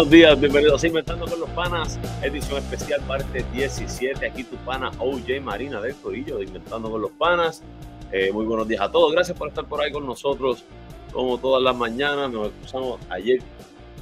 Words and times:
buenos 0.00 0.12
días, 0.12 0.40
bienvenidos 0.40 0.82
a 0.82 0.86
Inventando 0.86 1.26
con 1.26 1.40
los 1.40 1.50
Panas, 1.50 2.00
edición 2.22 2.56
especial 2.56 3.02
parte 3.02 3.44
17. 3.52 4.24
Aquí 4.24 4.44
tu 4.44 4.56
pana 4.56 4.90
OJ 4.98 5.42
Marina 5.42 5.78
del 5.78 5.94
Corillo 5.96 6.38
de 6.38 6.44
Inventando 6.44 6.90
con 6.90 7.02
los 7.02 7.10
Panas. 7.10 7.62
Eh, 8.10 8.32
muy 8.32 8.46
buenos 8.46 8.66
días 8.66 8.80
a 8.80 8.90
todos, 8.90 9.12
gracias 9.12 9.36
por 9.36 9.48
estar 9.48 9.66
por 9.66 9.82
ahí 9.82 9.92
con 9.92 10.06
nosotros 10.06 10.64
como 11.12 11.36
todas 11.36 11.62
las 11.62 11.76
mañanas. 11.76 12.30
Nos 12.30 12.46
excusamos 12.46 12.98
ayer, 13.10 13.40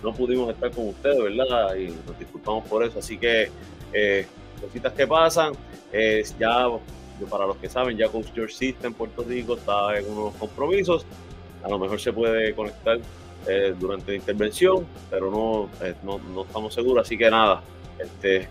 no 0.01 0.13
pudimos 0.15 0.49
estar 0.51 0.71
con 0.71 0.87
ustedes, 0.87 1.21
¿verdad? 1.21 1.75
Y 1.75 1.89
nos 1.89 2.17
disculpamos 2.17 2.69
por 2.69 2.85
eso. 2.85 3.01
Así 3.01 3.19
que 3.19 3.51
eh, 3.93 4.25
cositas 4.61 4.93
que 4.93 5.05
pasan. 5.05 5.53
Eh, 5.93 6.23
ya, 6.39 6.69
para 7.29 7.45
los 7.45 7.57
que 7.57 7.69
saben, 7.69 7.97
ya 7.97 8.09
Coach 8.09 8.29
George 8.33 8.55
System 8.55 8.93
en 8.93 8.95
Puerto 8.95 9.25
Rico 9.25 9.55
está 9.55 9.99
en 9.99 10.09
unos 10.09 10.33
compromisos. 10.35 11.05
A 11.65 11.69
lo 11.69 11.77
mejor 11.77 11.99
se 12.01 12.13
puede 12.13 12.55
conectar 12.55 13.01
eh, 13.49 13.75
durante 13.79 14.13
la 14.13 14.19
intervención, 14.19 14.87
pero 15.11 15.69
eh, 15.83 15.95
no, 16.03 16.19
no, 16.19 16.43
estamos 16.43 16.75
seguros, 16.75 17.07
así 17.07 17.17
que 17.17 17.31
nada, 17.31 17.63
este, 17.99 18.47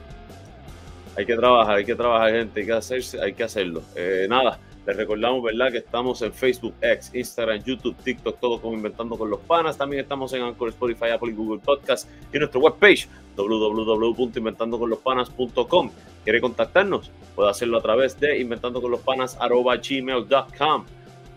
hay 1.16 1.26
que 1.26 1.36
trabajar, 1.36 1.78
hay 1.78 1.86
que 1.86 1.95
trabajar, 1.95 2.31
gente, 2.31 2.59
hay 2.59 2.66
que, 2.66 2.73
hacerse, 2.73 3.22
hay 3.22 3.34
que 3.34 3.44
hacerlo. 3.44 3.84
Eh, 3.95 4.26
nada, 4.30 4.59
les 4.86 4.95
recordamos, 4.95 5.44
¿verdad? 5.44 5.72
Que 5.72 5.80
estamos 5.80 6.22
en 6.22 6.31
Facebook, 6.31 6.76
X, 6.80 7.12
Instagram, 7.14 7.61
YouTube, 7.64 7.98
TikTok, 8.04 8.39
todo 8.39 8.61
como 8.61 8.76
Inventando 8.76 9.17
con 9.17 9.30
los 9.30 9.42
Panas. 9.42 9.77
También 9.77 10.04
estamos 10.04 10.32
en 10.33 10.44
Anchor, 10.44 10.70
Spotify, 10.70 11.10
Apple 11.14 11.32
y 11.32 11.33
Google 11.33 11.60
Podcast 11.60 12.08
y 12.33 12.39
nuestra 12.39 12.61
webpage 12.61 13.10
www.inventandoconlospanas.com. 13.36 15.92
¿Quiere 16.23 16.39
contactarnos? 16.39 17.11
Puede 17.36 17.50
hacerlo 17.50 17.80
a 17.80 17.82
través 17.82 18.17
de 18.20 18.39
inventandoconlospanas.gmail.com. 18.39 20.86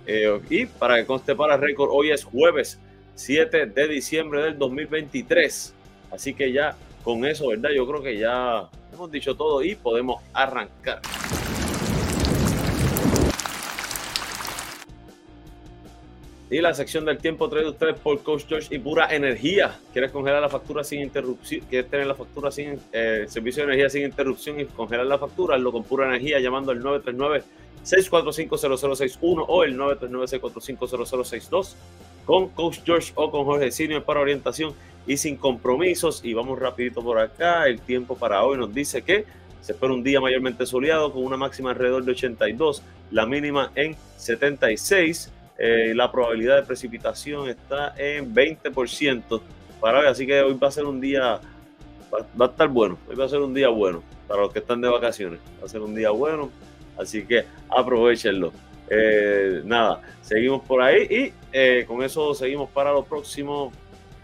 Eh, 0.06 0.40
y 0.48 0.66
para 0.66 0.96
que 0.96 1.06
conste 1.06 1.34
para 1.34 1.56
récord, 1.56 1.90
hoy 1.92 2.10
es 2.10 2.22
jueves 2.24 2.78
7 3.14 3.66
de 3.66 3.88
diciembre 3.88 4.42
del 4.42 4.58
2023. 4.58 5.74
Así 6.10 6.34
que 6.34 6.52
ya 6.52 6.76
con 7.02 7.24
eso, 7.24 7.48
¿verdad? 7.48 7.70
Yo 7.74 7.86
creo 7.86 8.02
que 8.02 8.18
ya 8.18 8.68
hemos 8.92 9.10
dicho 9.10 9.34
todo 9.34 9.62
y 9.62 9.74
podemos 9.74 10.22
arrancar. 10.32 11.00
Y 16.50 16.60
la 16.60 16.74
sección 16.74 17.04
del 17.04 17.18
tiempo 17.18 17.48
trae 17.48 17.64
ustedes 17.64 17.96
por 18.00 18.24
Coach 18.24 18.46
George 18.48 18.74
y 18.74 18.80
Pura 18.80 19.14
Energía. 19.14 19.78
¿Quieres 19.92 20.10
congelar 20.10 20.42
la 20.42 20.48
factura 20.48 20.82
sin 20.82 21.00
interrupción? 21.00 21.64
¿Quieres 21.70 21.88
tener 21.88 22.08
la 22.08 22.16
factura 22.16 22.50
sin 22.50 22.76
eh, 22.92 23.26
servicio 23.28 23.62
de 23.62 23.68
energía 23.68 23.88
sin 23.88 24.02
interrupción 24.04 24.58
y 24.58 24.64
congelar 24.64 25.06
la 25.06 25.16
factura? 25.16 25.56
Lo 25.58 25.70
con 25.70 25.84
Pura 25.84 26.06
Energía 26.06 26.40
llamando 26.40 26.72
al 26.72 26.80
939 26.80 27.44
645 27.84 28.58
0061 28.58 29.44
o 29.44 29.62
el 29.62 29.76
939 29.76 30.26
645 30.26 31.06
0062 31.06 31.76
con 32.24 32.48
Coach 32.48 32.80
George 32.84 33.12
o 33.14 33.30
con 33.30 33.44
Jorge 33.44 33.70
Senior 33.70 34.04
para 34.04 34.20
orientación 34.20 34.74
y 35.06 35.16
sin 35.16 35.36
compromisos. 35.36 36.24
Y 36.24 36.34
vamos 36.34 36.58
rapidito 36.58 37.02
por 37.02 37.18
acá. 37.18 37.66
El 37.66 37.80
tiempo 37.80 38.16
para 38.16 38.42
hoy 38.42 38.58
nos 38.58 38.72
dice 38.72 39.02
que 39.02 39.24
se 39.60 39.72
espera 39.72 39.92
un 39.92 40.02
día 40.02 40.20
mayormente 40.20 40.66
soleado 40.66 41.12
con 41.12 41.24
una 41.24 41.36
máxima 41.36 41.70
alrededor 41.70 42.04
de 42.04 42.12
82, 42.12 42.82
la 43.10 43.26
mínima 43.26 43.72
en 43.74 43.96
76. 44.16 45.32
Eh, 45.58 45.92
la 45.94 46.10
probabilidad 46.10 46.56
de 46.56 46.62
precipitación 46.62 47.48
está 47.48 47.94
en 47.98 48.34
20% 48.34 49.42
para 49.78 50.00
hoy, 50.00 50.06
así 50.06 50.26
que 50.26 50.40
hoy 50.40 50.54
va 50.54 50.68
a 50.68 50.70
ser 50.70 50.86
un 50.86 51.00
día, 51.00 51.40
va, 52.12 52.26
va, 52.40 52.46
a 52.46 52.48
estar 52.48 52.68
bueno, 52.68 52.98
hoy 53.08 53.14
va 53.14 53.26
a 53.26 53.28
ser 53.28 53.40
un 53.40 53.52
día 53.52 53.68
bueno 53.68 54.02
para 54.26 54.40
los 54.40 54.52
que 54.52 54.60
están 54.60 54.80
de 54.80 54.88
vacaciones, 54.88 55.38
va 55.60 55.66
a 55.66 55.68
ser 55.68 55.82
un 55.82 55.94
día 55.94 56.10
bueno, 56.10 56.50
así 56.98 57.24
que 57.24 57.44
aprovechenlo. 57.68 58.52
Eh, 58.92 59.62
nada, 59.64 60.02
seguimos 60.20 60.66
por 60.66 60.82
ahí 60.82 61.06
y 61.08 61.32
eh, 61.52 61.84
con 61.86 62.02
eso 62.02 62.34
seguimos 62.34 62.68
para 62.70 62.92
lo 62.92 63.04
próximo. 63.04 63.70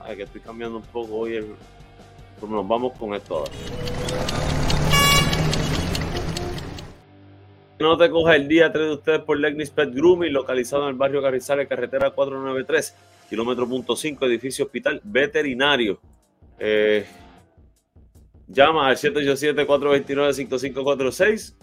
Ay, 0.00 0.16
que 0.16 0.24
estoy 0.24 0.40
cambiando 0.40 0.78
un 0.78 0.84
poco 0.84 1.14
hoy. 1.14 1.36
El, 1.36 1.54
nos 2.42 2.66
vamos 2.66 2.98
con 2.98 3.14
esto 3.14 3.38
ahora. 3.38 3.52
No 7.78 7.96
te 7.96 8.10
coja 8.10 8.34
el 8.34 8.48
día 8.48 8.72
3 8.72 8.86
de 8.86 8.94
ustedes 8.94 9.20
por 9.20 9.38
Legnis 9.38 9.70
Pet 9.70 9.94
Grooming, 9.94 10.32
localizado 10.32 10.82
en 10.84 10.88
el 10.90 10.94
barrio 10.94 11.22
Carrizales, 11.22 11.68
carretera 11.68 12.10
493, 12.10 12.96
kilómetro 13.28 13.68
punto 13.68 13.94
5, 13.94 14.26
edificio 14.26 14.64
hospital 14.64 15.00
veterinario. 15.04 16.00
Eh, 16.58 17.06
llama 18.48 18.88
al 18.88 18.96
787-429-5546. 18.96 21.54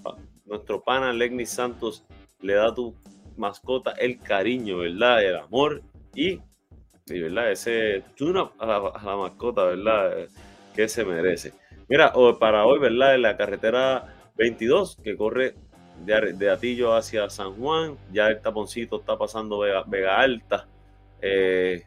Nuestro 0.45 0.83
pana 0.83 1.11
Legnis 1.11 1.49
Santos 1.49 2.05
le 2.43 2.53
da 2.53 2.67
a 2.67 2.73
tu 2.75 2.95
mascota 3.37 3.91
el 3.93 4.19
cariño, 4.19 4.77
¿verdad? 4.77 5.23
El 5.23 5.37
amor 5.37 5.81
y, 6.13 6.39
¿verdad? 7.07 7.51
Ese 7.51 8.03
tuna 8.15 8.51
a 8.59 8.65
la, 8.65 9.15
mascota, 9.17 9.65
¿verdad? 9.65 10.27
Que 10.75 10.87
se 10.87 11.05
merece. 11.05 11.53
Mira, 11.87 12.13
para 12.39 12.65
hoy, 12.65 12.79
¿verdad? 12.79 13.15
En 13.15 13.23
la 13.23 13.37
carretera 13.37 14.31
22 14.35 14.97
que 15.03 15.15
corre 15.15 15.55
de, 16.05 16.49
Atillo 16.49 16.93
hacia 16.93 17.29
San 17.29 17.55
Juan, 17.55 17.97
ya 18.11 18.27
el 18.27 18.41
taponcito 18.41 18.99
está 18.99 19.17
pasando 19.17 19.59
Vega, 19.59 20.19
Alta. 20.19 20.67
Eh, 21.21 21.83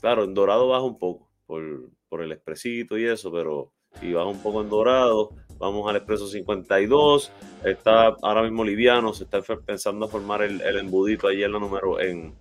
claro, 0.00 0.24
en 0.24 0.34
Dorado 0.34 0.68
baja 0.68 0.82
un 0.84 0.98
poco 0.98 1.30
por, 1.46 1.90
por 2.08 2.22
el 2.22 2.32
expresito 2.32 2.98
y 2.98 3.06
eso, 3.06 3.32
pero 3.32 3.72
y 4.02 4.12
baja 4.12 4.26
un 4.26 4.42
poco 4.42 4.60
en 4.60 4.68
Dorado 4.68 5.30
Vamos 5.58 5.88
al 5.88 5.96
Expreso 5.96 6.28
52. 6.28 7.32
Está 7.64 8.08
ahora 8.22 8.42
mismo 8.42 8.64
liviano. 8.64 9.12
Se 9.14 9.24
está 9.24 9.40
pensando 9.40 10.08
formar 10.08 10.42
el, 10.42 10.60
embudito 10.60 11.28
allí 11.28 11.42
en 11.42 11.52
la 11.52 11.58
número 11.58 12.00
en, 12.00 12.34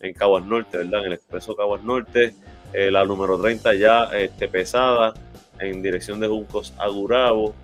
en 0.00 0.14
Caguas 0.14 0.44
Norte, 0.44 0.78
¿verdad? 0.78 1.00
En 1.00 1.06
el 1.06 1.12
Expreso 1.14 1.54
Caguas 1.54 1.82
Norte. 1.82 2.34
Eh, 2.72 2.90
la 2.90 3.04
número 3.04 3.38
30 3.38 3.74
ya 3.74 4.04
este, 4.04 4.48
pesada 4.48 5.12
en 5.58 5.82
dirección 5.82 6.20
de 6.20 6.28
Juncos 6.28 6.72
a 6.78 6.88
Gurabo. 6.88 7.54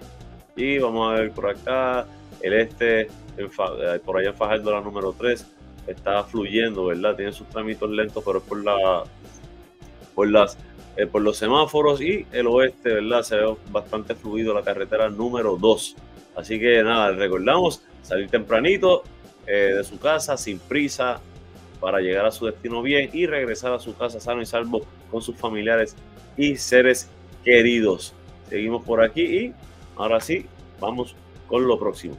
Y 0.55 0.78
vamos 0.78 1.10
a 1.10 1.20
ver 1.20 1.31
por 1.32 1.49
acá. 1.49 2.06
El 2.43 2.52
este, 2.52 3.08
eh, 3.38 4.00
por 4.05 4.19
allá 4.19 4.31
en 4.31 4.37
Fajardo, 4.37 4.70
la 4.70 4.81
número 4.81 5.14
3, 5.19 5.46
está 5.87 6.22
fluyendo, 6.25 6.87
¿verdad? 6.87 7.16
Tiene 7.16 7.32
sus 7.32 7.49
trámites 7.49 7.88
lentos, 7.88 8.22
pero 8.25 8.38
es 8.38 8.44
por, 8.44 8.62
la, 8.62 9.05
por 10.14 10.28
las 10.28 10.58
eh, 10.99 11.06
por 11.06 11.23
los 11.23 11.37
semáforos 11.37 12.00
y 12.00 12.27
el 12.33 12.49
oeste, 12.49 12.95
¿verdad? 12.95 13.23
Se 13.23 13.37
ve 13.37 13.56
bastante 13.71 14.17
fluido 14.17 14.53
la 14.53 14.62
carretera 14.62 15.09
número 15.09 15.56
2. 15.56 15.95
Así 16.35 16.59
que 16.59 16.83
nada, 16.83 17.12
recordamos 17.12 17.83
salir 18.03 18.29
tempranito 18.29 19.05
eh, 19.47 19.75
de 19.77 19.85
su 19.85 20.00
casa 20.00 20.37
sin 20.37 20.59
prisa 20.59 21.21
para 21.81 22.00
llegar 22.00 22.27
a 22.27 22.33
su 22.33 22.47
destino 22.47 22.83
bien 22.83 23.11
y 23.12 23.27
regresar 23.27 23.73
a 23.73 23.79
su 23.79 23.97
casa 23.97 24.19
sano 24.19 24.43
y 24.43 24.47
salvo 24.47 24.85
con 25.09 25.23
sus 25.23 25.37
familiares 25.37 25.95
y 26.37 26.56
seres 26.56 27.09
queridos. 27.44 28.12
Seguimos 28.49 28.85
por 28.85 29.01
aquí 29.01 29.23
y 29.23 29.55
ahora 29.94 30.21
sí, 30.21 30.47
vamos 30.81 31.15
con 31.47 31.69
lo 31.69 31.79
próximo. 31.79 32.19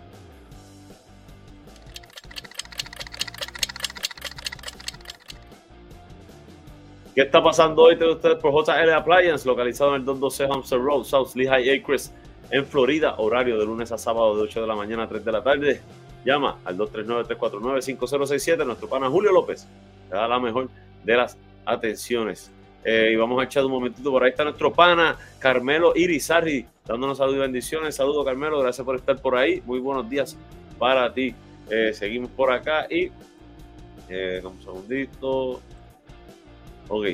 ¿Qué 7.20 7.26
está 7.26 7.44
pasando 7.44 7.82
hoy 7.84 7.96
de 7.96 8.10
ustedes 8.10 8.38
por 8.38 8.54
JL 8.54 8.94
Appliance, 8.94 9.46
localizado 9.46 9.90
en 9.90 9.98
el 9.98 10.06
212 10.06 10.46
Hampshire 10.46 10.82
Road, 10.82 11.04
South 11.04 11.36
Lehigh 11.36 11.70
Acres, 11.70 12.14
en 12.50 12.66
Florida, 12.66 13.16
horario 13.18 13.60
de 13.60 13.66
lunes 13.66 13.92
a 13.92 13.98
sábado 13.98 14.38
de 14.38 14.44
8 14.44 14.62
de 14.62 14.68
la 14.68 14.74
mañana 14.74 15.04
a 15.04 15.10
3 15.10 15.26
de 15.26 15.32
la 15.34 15.44
tarde. 15.44 15.82
Llama 16.24 16.60
al 16.64 16.78
239-349-5067. 16.78 18.66
Nuestro 18.66 18.88
pana 18.88 19.10
Julio 19.10 19.34
López 19.34 19.68
le 20.10 20.16
da 20.16 20.30
la 20.30 20.40
mejor 20.40 20.70
de 21.04 21.18
las 21.18 21.38
atenciones. 21.66 22.54
Eh, 22.86 23.10
y 23.12 23.18
vamos 23.18 23.42
a 23.42 23.44
echar 23.44 23.66
un 23.66 23.72
momentito. 23.72 24.10
Por 24.12 24.24
ahí 24.24 24.30
está 24.30 24.46
nuestro 24.46 24.72
pana 24.72 25.18
Carmelo 25.40 25.92
Irizarri, 25.98 26.68
dándonos 26.88 27.18
saludos 27.18 27.40
y 27.40 27.42
bendiciones. 27.42 27.96
Saludos, 27.98 28.24
Carmelo. 28.24 28.62
Gracias 28.62 28.86
por 28.86 28.96
estar 28.96 29.22
por 29.22 29.36
ahí. 29.36 29.62
Muy 29.66 29.80
buenos 29.80 30.10
días 30.10 30.38
para 30.78 31.14
ti. 31.14 31.36
Eh, 31.70 31.92
seguimos 31.94 32.32
por 32.32 32.50
acá 32.50 32.88
y. 32.90 33.12
Eh, 34.08 34.42
un 34.42 34.62
segundito. 34.62 35.60
Ok, 36.92 37.06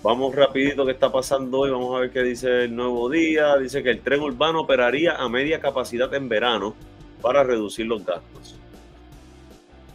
vamos 0.00 0.32
rapidito 0.32 0.86
qué 0.86 0.92
está 0.92 1.10
pasando 1.10 1.58
hoy, 1.58 1.70
vamos 1.72 1.96
a 1.96 1.98
ver 2.02 2.10
qué 2.12 2.22
dice 2.22 2.66
el 2.66 2.76
nuevo 2.76 3.10
día. 3.10 3.56
Dice 3.56 3.82
que 3.82 3.90
el 3.90 4.00
tren 4.00 4.20
urbano 4.20 4.60
operaría 4.60 5.16
a 5.16 5.28
media 5.28 5.58
capacidad 5.58 6.12
en 6.14 6.28
verano 6.28 6.76
para 7.20 7.42
reducir 7.42 7.84
los 7.86 8.06
gastos. 8.06 8.54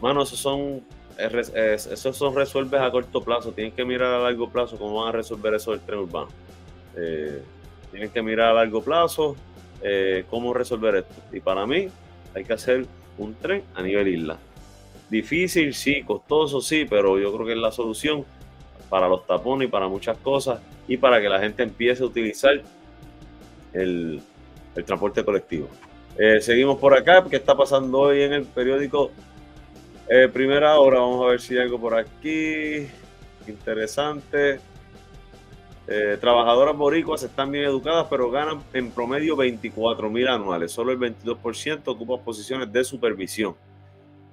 Mano, 0.02 0.24
esos 0.24 0.38
son, 0.38 0.82
esos 1.16 2.14
son 2.14 2.34
resuelves 2.34 2.82
a 2.82 2.90
corto 2.90 3.22
plazo. 3.22 3.52
Tienen 3.52 3.72
que 3.72 3.82
mirar 3.82 4.12
a 4.12 4.18
largo 4.18 4.50
plazo 4.50 4.76
cómo 4.76 5.00
van 5.00 5.08
a 5.08 5.12
resolver 5.12 5.54
eso 5.54 5.70
del 5.70 5.80
tren 5.80 6.00
urbano. 6.00 6.28
Eh, 6.96 7.42
tienen 7.90 8.10
que 8.10 8.20
mirar 8.20 8.50
a 8.50 8.54
largo 8.54 8.82
plazo 8.82 9.36
eh, 9.80 10.26
cómo 10.28 10.52
resolver 10.52 10.96
esto. 10.96 11.14
Y 11.32 11.40
para 11.40 11.64
mí 11.64 11.88
hay 12.34 12.44
que 12.44 12.52
hacer 12.52 12.84
un 13.16 13.34
tren 13.36 13.62
a 13.74 13.82
nivel 13.82 14.06
isla. 14.08 14.36
Difícil, 15.08 15.72
sí, 15.72 16.02
costoso, 16.02 16.60
sí, 16.60 16.84
pero 16.84 17.18
yo 17.18 17.32
creo 17.32 17.46
que 17.46 17.52
es 17.54 17.58
la 17.58 17.72
solución 17.72 18.26
para 18.90 19.08
los 19.08 19.26
tapones 19.26 19.68
y 19.68 19.70
para 19.70 19.88
muchas 19.88 20.18
cosas 20.18 20.60
y 20.86 20.98
para 20.98 21.20
que 21.20 21.28
la 21.28 21.38
gente 21.38 21.62
empiece 21.62 22.02
a 22.02 22.06
utilizar 22.06 22.60
el, 23.72 24.20
transporte 24.84 25.24
colectivo. 25.24 25.68
Eh, 26.18 26.40
seguimos 26.40 26.78
por 26.78 26.94
acá, 26.94 27.24
¿qué 27.30 27.36
está 27.36 27.56
pasando 27.56 28.00
hoy 28.00 28.22
en 28.22 28.32
el 28.32 28.44
periódico 28.44 29.10
eh, 30.08 30.28
Primera 30.32 30.78
Hora? 30.78 30.98
Vamos 30.98 31.24
a 31.24 31.30
ver 31.30 31.40
si 31.40 31.54
hay 31.54 31.62
algo 31.62 31.80
por 31.80 31.94
aquí 31.94 32.86
interesante. 33.46 34.60
Eh, 35.86 36.16
trabajadoras 36.20 36.76
boricuas 36.76 37.22
están 37.22 37.50
bien 37.50 37.64
educadas, 37.64 38.06
pero 38.08 38.30
ganan 38.30 38.62
en 38.72 38.90
promedio 38.90 39.36
24 39.36 40.08
mil 40.10 40.28
anuales. 40.28 40.72
Solo 40.72 40.92
el 40.92 40.98
22% 40.98 41.82
ocupa 41.86 42.22
posiciones 42.22 42.72
de 42.72 42.84
supervisión. 42.84 43.54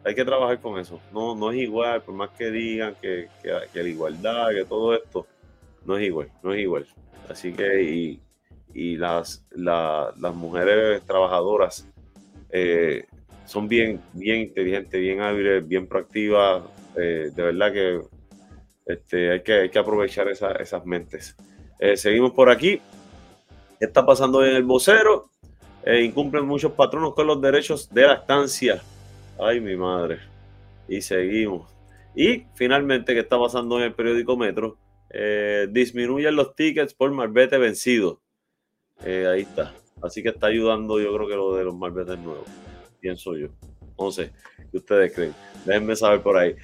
Hay 0.08 0.16
que 0.16 0.24
trabajar 0.24 0.62
con 0.62 0.80
eso. 0.80 1.02
No, 1.12 1.36
no 1.36 1.52
es 1.52 1.58
igual, 1.58 2.02
por 2.02 2.16
más 2.16 2.30
que 2.30 2.50
digan 2.50 2.96
que, 3.02 3.28
que, 3.44 3.84
la 3.84 3.90
igualdad, 3.90 4.52
que 4.52 4.64
todo 4.64 4.96
esto, 4.96 5.28
no 5.84 5.98
es 5.98 6.08
igual, 6.08 6.32
no 6.42 6.54
es 6.54 6.62
igual. 6.62 6.88
Así 7.30 7.52
que, 7.52 8.22
y, 8.74 8.96
las, 8.96 9.46
las 9.52 10.34
mujeres 10.34 11.02
trabajadoras 11.06 11.86
eh, 12.52 13.04
son 13.46 13.68
bien, 13.68 14.00
bien 14.14 14.44
inteligentes, 14.44 14.98
bien 14.98 15.20
hábiles, 15.20 15.68
bien 15.68 15.88
proactivas. 15.88 16.64
Eh, 16.96 17.30
de 17.36 17.44
verdad 17.44 17.74
que 17.74 18.02
este, 18.86 19.32
hay, 19.34 19.42
que, 19.42 19.54
hay 19.54 19.70
que 19.70 19.80
aprovechar 19.80 20.30
esas 20.30 20.86
mentes. 20.86 21.36
Eh, 21.80 21.98
seguimos 21.98 22.32
por 22.32 22.50
aquí. 22.50 22.80
¿Qué 23.78 23.86
está 23.86 24.06
pasando 24.06 24.46
en 24.46 24.56
el 24.56 24.64
vocero? 24.64 25.32
Incumplen 25.86 26.46
muchos 26.46 26.72
patronos 26.72 27.14
con 27.14 27.28
los 27.28 27.42
derechos 27.42 27.94
de 27.94 28.04
la 28.04 28.14
estancia. 28.14 28.82
Ay, 29.40 29.60
mi 29.62 29.76
madre. 29.76 30.20
Y 30.88 31.02
seguimos. 31.02 31.72
Y 32.16 32.46
finalmente, 32.56 33.14
¿qué 33.14 33.20
está 33.20 33.40
pasando 33.40 33.78
en 33.78 33.84
el 33.86 33.94
periódico 33.94 34.38
Metro? 34.38 34.78
disminuyen 35.70 36.36
los 36.36 36.54
tickets 36.54 36.94
por 36.94 37.10
malvete 37.12 37.58
vencido. 37.58 38.22
ahí 39.00 39.42
está. 39.42 39.74
Así 40.02 40.22
que 40.22 40.30
está 40.30 40.48
ayudando, 40.48 41.00
yo 41.00 41.14
creo 41.16 41.28
que 41.28 41.36
lo 41.36 41.56
de 41.56 41.64
los 41.64 41.76
malvetes 41.76 42.20
nuevos. 42.20 42.46
Pienso 43.00 43.36
yo. 43.36 43.48
No 44.00 44.12
sé, 44.12 44.32
¿qué 44.72 44.78
ustedes 44.78 45.14
creen? 45.14 45.34
Déjenme 45.66 45.96
saber 45.96 46.22
por 46.22 46.38
ahí. 46.38 46.56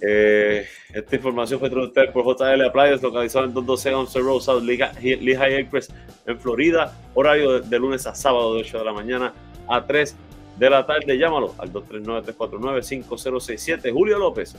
Eh, 0.00 0.66
esta 0.92 1.14
información 1.14 1.60
fue 1.60 1.70
traducida 1.70 2.12
por 2.12 2.24
JL 2.24 2.60
Appliance, 2.62 3.02
localizado 3.04 3.44
en 3.44 3.54
212 3.54 3.94
Once 3.94 4.18
Road, 4.18 4.40
South 4.40 4.62
Lehigh 4.62 5.54
Express, 5.60 5.94
en 6.26 6.40
Florida. 6.40 6.98
Horario 7.14 7.60
de, 7.60 7.78
lunes 7.78 8.06
a 8.06 8.14
sábado, 8.14 8.54
de 8.54 8.62
8 8.62 8.78
de 8.78 8.84
la 8.84 8.92
mañana 8.92 9.32
a 9.68 9.86
3 9.86 10.16
de 10.62 10.70
la 10.70 10.86
tarde. 10.86 11.18
Llámalo 11.18 11.54
al 11.58 11.70
239-349-5067. 11.72 13.92
Julio 13.92 14.16
López, 14.18 14.54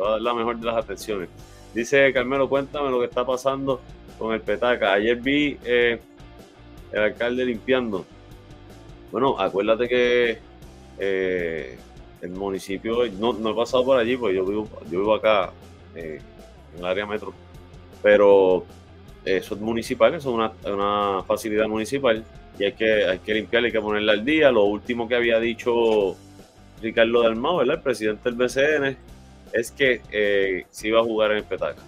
va 0.00 0.08
a 0.08 0.10
dar 0.12 0.20
la 0.20 0.32
mejor 0.34 0.58
de 0.58 0.66
las 0.66 0.76
atenciones. 0.76 1.28
Dice 1.72 2.12
Carmelo, 2.12 2.48
cuéntame 2.48 2.90
lo 2.90 2.98
que 2.98 3.06
está 3.06 3.24
pasando 3.24 3.80
con 4.18 4.34
el 4.34 4.40
Petaca. 4.40 4.92
Ayer 4.92 5.14
vi 5.16 5.56
eh, 5.64 6.00
el 6.90 7.00
alcalde 7.00 7.44
limpiando. 7.44 8.04
Bueno, 9.12 9.38
acuérdate 9.38 9.88
que 9.88 10.38
eh, 10.98 11.78
el 12.20 12.30
municipio, 12.30 13.06
no, 13.12 13.32
no 13.32 13.50
he 13.50 13.54
pasado 13.54 13.84
por 13.84 13.96
allí, 13.96 14.16
porque 14.16 14.34
yo 14.34 14.44
vivo, 14.44 14.68
yo 14.90 14.98
vivo 14.98 15.14
acá 15.14 15.52
eh, 15.94 16.20
en 16.72 16.78
el 16.80 16.84
área 16.84 17.06
metro, 17.06 17.32
pero 18.02 18.64
eso 19.24 19.54
es 19.54 19.60
municipal, 19.60 20.14
eso 20.14 20.30
es 20.30 20.34
una, 20.64 21.22
facilidad 21.22 21.68
municipal 21.68 22.24
y 22.58 22.64
hay 22.64 22.72
que, 22.72 23.04
hay 23.04 23.18
que 23.18 23.34
limpiarla, 23.34 23.66
hay 23.66 23.72
que 23.72 23.80
ponerla 23.80 24.12
al 24.12 24.24
día. 24.24 24.50
Lo 24.50 24.64
último 24.64 25.08
que 25.08 25.14
había 25.16 25.38
dicho 25.40 26.16
Ricardo 26.82 27.22
Dalmau, 27.22 27.60
el 27.60 27.80
presidente 27.80 28.30
del 28.30 28.34
BCN, 28.34 28.96
es 29.52 29.70
que 29.70 30.02
eh, 30.10 30.66
iba 30.82 31.00
a 31.00 31.02
jugar 31.02 31.32
en 31.32 31.38
el 31.38 31.44
Petaca. 31.44 31.82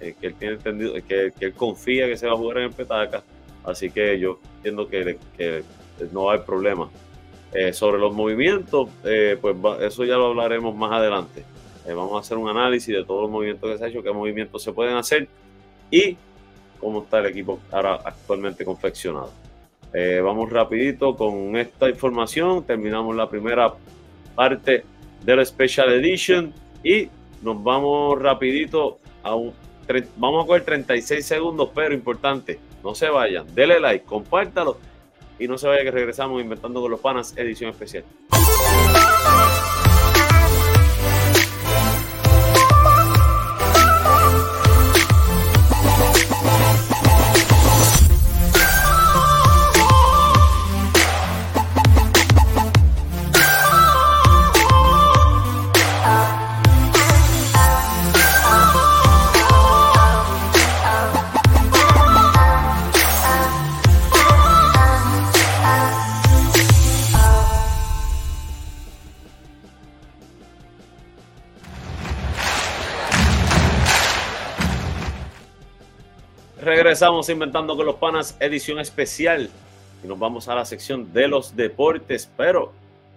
Eh, 0.00 0.14
que 0.20 0.26
él 0.28 0.34
tiene 0.34 0.54
entendido, 0.54 0.94
que, 0.94 1.32
que, 1.38 1.44
él 1.46 1.52
confía 1.52 2.06
que 2.06 2.16
se 2.16 2.26
va 2.26 2.32
a 2.32 2.36
jugar 2.36 2.58
en 2.58 2.64
el 2.64 2.72
Petaca, 2.72 3.22
así 3.64 3.88
que 3.88 4.18
yo 4.18 4.40
entiendo 4.56 4.88
que, 4.88 5.16
que 5.36 5.62
no 6.12 6.24
va 6.24 6.32
a 6.32 6.34
haber 6.34 6.46
problema. 6.46 6.90
Eh, 7.54 7.72
sobre 7.72 7.98
los 7.98 8.14
movimientos, 8.14 8.88
eh, 9.04 9.36
pues 9.40 9.54
eso 9.82 10.04
ya 10.04 10.16
lo 10.16 10.28
hablaremos 10.28 10.74
más 10.74 10.90
adelante. 10.90 11.44
Vamos 11.86 12.14
a 12.14 12.20
hacer 12.20 12.38
un 12.38 12.48
análisis 12.48 12.94
de 12.94 13.04
todos 13.04 13.22
los 13.22 13.30
movimientos 13.30 13.70
que 13.70 13.78
se 13.78 13.84
ha 13.84 13.88
hecho, 13.88 14.02
qué 14.02 14.10
movimientos 14.10 14.62
se 14.62 14.72
pueden 14.72 14.96
hacer 14.96 15.28
y 15.90 16.16
cómo 16.80 17.02
está 17.02 17.18
el 17.18 17.26
equipo 17.26 17.60
ahora 17.70 17.96
actualmente 18.04 18.64
confeccionado. 18.64 19.41
Vamos 19.92 20.50
rapidito 20.50 21.16
con 21.16 21.56
esta 21.56 21.88
información, 21.88 22.64
terminamos 22.64 23.14
la 23.14 23.28
primera 23.28 23.74
parte 24.34 24.84
de 25.22 25.36
la 25.36 25.44
Special 25.44 25.92
Edition 25.92 26.52
y 26.82 27.08
nos 27.42 27.62
vamos 27.62 28.20
rapidito 28.20 28.98
a 29.22 29.34
un... 29.34 29.52
Vamos 30.16 30.44
a 30.44 30.46
coger 30.46 30.64
36 30.64 31.26
segundos, 31.26 31.70
pero 31.74 31.92
importante, 31.92 32.58
no 32.82 32.94
se 32.94 33.10
vayan, 33.10 33.46
denle 33.54 33.78
like, 33.80 34.06
compártalo 34.06 34.78
y 35.38 35.46
no 35.46 35.58
se 35.58 35.66
vaya 35.66 35.82
que 35.82 35.90
regresamos 35.90 36.40
inventando 36.40 36.80
con 36.80 36.90
los 36.90 37.00
panas, 37.00 37.36
edición 37.36 37.70
especial. 37.70 38.04
Regresamos 76.92 77.24
inventando 77.30 77.74
con 77.74 77.86
los 77.86 77.94
panas, 77.94 78.36
edición 78.38 78.78
especial. 78.78 79.48
Y 80.04 80.06
nos 80.06 80.18
vamos 80.18 80.46
a 80.48 80.54
la 80.54 80.66
sección 80.66 81.10
de 81.10 81.26
los 81.26 81.56
deportes. 81.56 82.30
Pero 82.36 82.70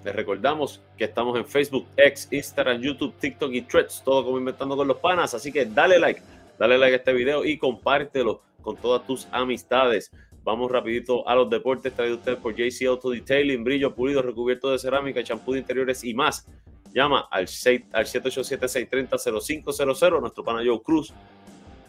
les 0.06 0.16
recordamos 0.16 0.80
que 0.98 1.04
estamos 1.04 1.38
en 1.38 1.46
Facebook, 1.46 1.86
X, 1.98 2.30
Instagram, 2.32 2.80
YouTube, 2.80 3.14
TikTok 3.20 3.52
y 3.52 3.64
Threads, 3.64 4.02
todo 4.06 4.24
como 4.24 4.38
inventando 4.38 4.78
con 4.78 4.88
los 4.88 4.96
panas. 5.00 5.34
Así 5.34 5.52
que 5.52 5.66
dale 5.66 6.00
like, 6.00 6.22
dale 6.58 6.78
like 6.78 6.94
a 6.94 6.98
este 7.00 7.12
video 7.12 7.44
y 7.44 7.58
compártelo 7.58 8.44
con 8.62 8.78
todas 8.78 9.06
tus 9.06 9.28
amistades. 9.30 10.10
Vamos 10.46 10.72
rapidito 10.72 11.28
a 11.28 11.36
los 11.36 11.50
deportes 11.50 11.94
traído 11.94 12.16
usted 12.16 12.38
por 12.38 12.56
JC 12.56 12.88
Auto 12.88 13.10
Detailing, 13.10 13.66
brillo 13.66 13.94
pulido, 13.94 14.22
recubierto 14.22 14.72
de 14.72 14.80
cerámica, 14.80 15.22
champú 15.22 15.52
de 15.52 15.60
interiores 15.60 16.02
y 16.06 16.14
más. 16.14 16.48
Llama 16.94 17.28
al, 17.30 17.50
al 17.92 18.06
787-630-0500, 18.06 20.22
nuestro 20.22 20.46
pana 20.46 20.62
Joe 20.66 20.82
Cruz 20.82 21.14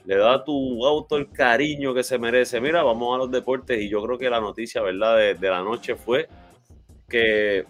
le 0.07 0.17
da 0.17 0.35
a 0.35 0.45
tu 0.45 0.87
auto 0.87 1.17
el 1.17 1.31
cariño 1.31 1.93
que 1.93 2.05
se 2.05 2.17
merece. 2.17 2.61
Mira, 2.61 2.83
vamos 2.85 3.15
a 3.15 3.19
los 3.19 3.31
deportes 3.31 3.81
y 3.81 3.89
yo 3.89 4.03
creo 4.05 4.17
que 4.17 4.31
la 4.31 4.41
noticia, 4.41 4.81
¿verdad?, 4.81 5.17
de, 5.17 5.51
la 5.51 5.63
noche 5.63 5.97
fue 5.97 6.29
que 7.09 7.65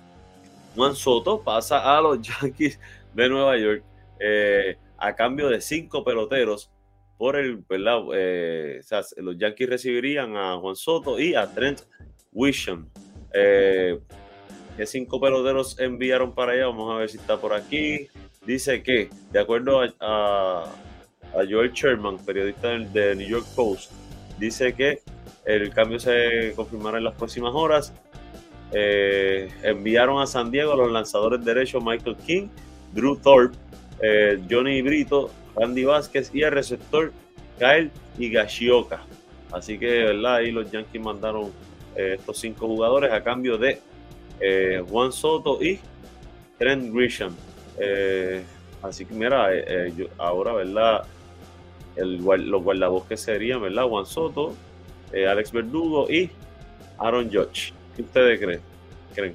Juan 0.75 0.95
Soto 0.95 1.43
pasa 1.43 1.97
a 1.97 2.00
los 2.00 2.21
Yankees 2.43 2.78
de 3.14 3.28
Nueva 3.28 3.57
York 3.57 3.83
eh, 4.21 4.76
a 4.99 5.14
cambio 5.14 5.49
de 5.49 5.62
cinco 5.62 6.05
peloteros 6.05 6.71
por 7.16 7.37
el, 7.37 7.64
¿verdad? 7.69 8.02
Eh, 8.14 8.81
los 9.16 9.38
Yankees 9.38 9.71
recibirían 9.71 10.37
a 10.37 10.59
Juan 10.59 10.76
Soto 10.76 11.19
y 11.19 11.35
a 11.35 11.47
Trent 11.47 11.81
Wisham. 12.33 12.87
Eh, 13.33 13.99
¿Qué 14.76 14.85
cinco 14.85 15.19
peloteros 15.19 15.81
enviaron 15.81 16.35
para 16.35 16.52
allá? 16.52 16.66
Vamos 16.66 16.95
a 16.95 16.99
ver 16.99 17.09
si 17.09 17.16
está 17.16 17.38
por 17.38 17.55
aquí. 17.55 18.09
Dice 18.45 18.83
que, 18.83 19.09
de 19.33 19.40
acuerdo 19.40 19.81
a 20.00 20.71
Joel 21.49 21.73
Sherman, 21.73 22.19
periodista 22.19 22.69
del, 22.69 22.93
de 22.93 23.14
New 23.16 23.28
York 23.28 23.47
Post, 23.55 23.90
dice 24.38 24.75
que 24.75 25.00
el 25.47 25.71
cambio 25.71 25.99
se 25.99 26.52
confirmará 26.57 26.99
en 26.99 27.05
las 27.05 27.14
próximas 27.14 27.52
horas. 27.55 27.93
Eh, 28.73 29.49
enviaron 29.62 30.21
a 30.21 30.26
San 30.26 30.50
Diego 30.50 30.73
a 30.73 30.76
los 30.76 30.90
lanzadores 30.90 31.45
derechos 31.45 31.83
Michael 31.83 32.16
King, 32.26 32.49
Drew 32.93 33.16
Thorpe, 33.16 33.57
eh, 34.02 34.40
Johnny 34.50 34.83
Brito, 34.83 35.31
Randy 35.55 35.85
Vázquez 35.85 36.31
y 36.35 36.43
el 36.43 36.50
receptor 36.50 37.12
Kyle 37.59 37.90
Higashioka. 38.19 39.02
Así 39.52 39.78
que, 39.78 39.87
¿verdad? 39.87 40.37
Ahí 40.37 40.50
los 40.50 40.71
Yankees 40.71 41.00
mandaron 41.00 41.52
eh, 41.95 42.16
estos 42.19 42.38
cinco 42.38 42.66
jugadores 42.66 43.12
a 43.12 43.23
cambio 43.23 43.57
de 43.57 43.81
Juan 44.90 45.12
Soto 45.12 45.62
y 45.62 45.78
Trent 46.59 46.93
Grisham. 46.93 47.35
así 48.83 49.07
que, 49.07 49.14
mira, 49.14 49.49
ahora, 50.19 50.52
¿verdad? 50.55 51.07
Los 51.96 52.62
guardabosques 52.62 53.20
serían, 53.20 53.62
¿verdad? 53.62 53.84
Juan 53.84 54.06
Soto, 54.06 54.54
eh, 55.12 55.26
Alex 55.26 55.52
Verdugo 55.52 56.10
y 56.10 56.30
Aaron 56.98 57.30
Judge. 57.30 57.72
¿Qué 57.94 58.02
ustedes 58.02 58.38
creen? 58.40 58.60
creen? 59.14 59.34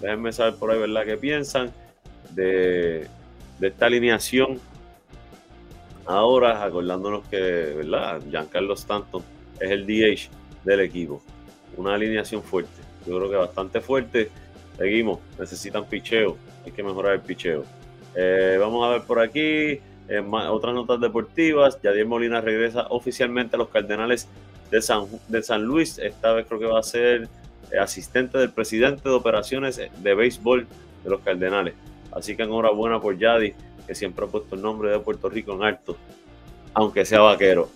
Déjenme 0.00 0.32
saber 0.32 0.54
por 0.54 0.70
ahí, 0.70 0.78
¿verdad? 0.78 1.04
¿Qué 1.04 1.16
piensan 1.16 1.72
de, 2.30 3.06
esta 3.60 3.86
alineación? 3.86 4.60
Ahora, 6.06 6.64
acordándonos 6.64 7.26
que, 7.28 7.38
¿verdad? 7.38 8.20
Giancarlo 8.28 8.74
Stanton 8.74 9.22
es 9.60 9.70
el 9.70 9.86
DH 9.86 10.28
del 10.64 10.80
equipo. 10.80 11.22
Una 11.76 11.94
alineación 11.94 12.42
fuerte. 12.42 12.82
Yo 13.06 13.16
creo 13.16 13.30
que 13.30 13.36
bastante 13.36 13.80
fuerte. 13.80 14.30
Seguimos. 14.76 15.20
Necesitan 15.38 15.84
picheo. 15.86 16.36
Hay 16.64 16.72
que 16.72 16.82
mejorar 16.82 17.14
el 17.14 17.20
picheo. 17.20 17.64
Eh, 18.16 18.56
vamos 18.58 18.84
a 18.84 18.90
ver 18.90 19.02
por 19.02 19.20
aquí. 19.20 19.80
Otras 20.20 20.74
notas 20.74 21.00
deportivas, 21.00 21.80
Yadier 21.82 22.06
Molina 22.06 22.40
regresa 22.40 22.86
oficialmente 22.90 23.56
a 23.56 23.58
los 23.58 23.68
Cardenales 23.68 24.28
de 24.70 24.82
San, 24.82 25.06
de 25.28 25.42
San 25.42 25.62
Luis. 25.62 25.98
Esta 25.98 26.32
vez 26.32 26.46
creo 26.46 26.60
que 26.60 26.66
va 26.66 26.80
a 26.80 26.82
ser 26.82 27.28
asistente 27.80 28.38
del 28.38 28.50
presidente 28.50 29.08
de 29.08 29.14
operaciones 29.14 29.76
de 29.76 30.14
béisbol 30.14 30.66
de 31.04 31.10
los 31.10 31.20
Cardenales. 31.20 31.74
Así 32.10 32.36
que 32.36 32.42
enhorabuena 32.42 33.00
por 33.00 33.16
Yadi, 33.16 33.54
que 33.86 33.94
siempre 33.94 34.24
ha 34.24 34.28
puesto 34.28 34.54
el 34.54 34.62
nombre 34.62 34.90
de 34.90 34.98
Puerto 34.98 35.28
Rico 35.28 35.54
en 35.54 35.62
alto, 35.62 35.96
aunque 36.74 37.04
sea 37.04 37.20
vaquero. 37.20 37.70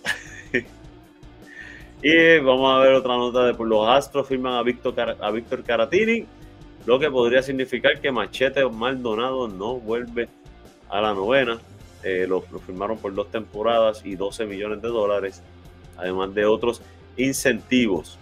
y 2.03 2.39
vamos 2.39 2.71
a 2.71 2.79
ver 2.79 2.93
otra 2.93 3.15
nota 3.15 3.45
de 3.45 3.53
los 3.53 3.87
Astros 3.87 4.27
firman 4.27 4.53
a 4.53 4.63
Víctor, 4.63 5.17
a 5.19 5.31
Víctor 5.31 5.63
Caratini, 5.63 6.25
lo 6.85 6.99
que 6.99 7.09
podría 7.09 7.41
significar 7.41 7.99
que 7.99 8.11
Machete 8.11 8.63
Maldonado 8.65 9.47
no 9.47 9.75
vuelve 9.75 10.29
a 10.89 11.01
la 11.01 11.13
novena. 11.13 11.59
Eh, 12.03 12.25
lo, 12.27 12.41
firmaron 12.41 12.97
por 12.97 13.13
dos 13.13 13.29
temporadas 13.31 14.05
y 14.05 14.15
12 14.15 14.45
millones 14.45 14.81
de 14.81 14.87
dólares, 14.87 15.41
además 15.97 16.33
de 16.33 16.45
otros 16.45 16.81
incentivos. 17.17 18.17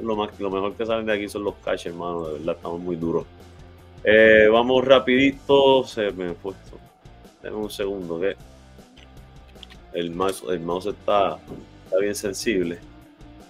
Lo, 0.00 0.16
mejor 0.16 0.74
que 0.74 0.86
salen 0.86 1.06
de 1.06 1.14
aquí 1.14 1.28
son 1.28 1.44
los 1.44 1.54
cash, 1.56 1.88
hermano, 1.88 2.28
de 2.28 2.38
verdad 2.38 2.56
estamos 2.56 2.80
muy 2.80 2.96
duros. 2.96 3.26
Eh, 4.04 4.48
vamos 4.50 4.84
rapidito, 4.84 5.84
se 5.84 6.12
me 6.12 6.34
fue 6.34 6.54
Denme 7.42 7.56
un 7.56 7.70
segundo 7.70 8.20
que 8.20 8.36
el 9.92 10.10
mouse, 10.10 10.44
está 10.86 11.38
bien 12.00 12.14
sensible. 12.14 12.78